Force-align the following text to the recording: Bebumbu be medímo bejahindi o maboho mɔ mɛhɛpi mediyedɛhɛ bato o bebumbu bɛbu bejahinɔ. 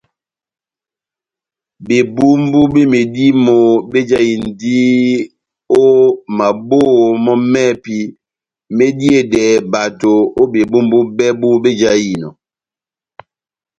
Bebumbu 1.87 2.61
be 2.73 2.81
medímo 2.93 3.57
bejahindi 3.91 4.79
o 5.81 5.83
maboho 6.37 7.01
mɔ 7.25 7.33
mɛhɛpi 7.51 7.97
mediyedɛhɛ 8.77 9.55
bato 9.71 10.11
o 10.39 10.41
bebumbu 10.53 10.97
bɛbu 11.17 11.49
bejahinɔ. 11.63 12.29